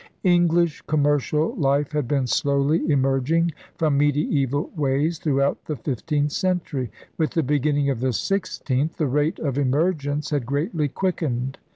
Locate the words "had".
1.91-2.07, 10.31-10.45